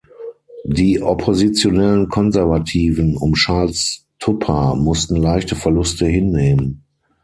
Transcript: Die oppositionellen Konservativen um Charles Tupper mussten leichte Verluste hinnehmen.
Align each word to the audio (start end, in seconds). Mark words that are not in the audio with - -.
Die 0.65 0.99
oppositionellen 0.99 2.09
Konservativen 2.09 3.15
um 3.17 3.33
Charles 3.35 4.07
Tupper 4.17 4.73
mussten 4.75 5.15
leichte 5.15 5.55
Verluste 5.55 6.07
hinnehmen. 6.07 6.81